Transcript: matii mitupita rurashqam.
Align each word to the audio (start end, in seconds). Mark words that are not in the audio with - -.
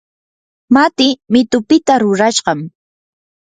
matii 0.73 1.11
mitupita 1.31 1.93
rurashqam. 2.03 2.59